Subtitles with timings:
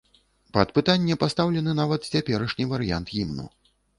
[0.57, 3.45] Пад пытанне пастаўлены нават цяперашні варыянт гімну.